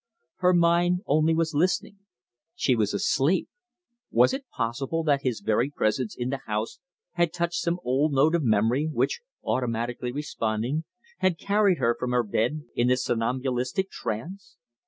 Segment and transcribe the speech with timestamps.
[0.37, 1.99] Her mind only was listening.
[2.55, 3.47] She was asleep.
[4.09, 6.79] Was it possible that his very presence in the house
[7.11, 10.85] had touched some old note of memory, which, automatically responding,
[11.19, 14.57] had carried her from her bed in this somnambulistic trance?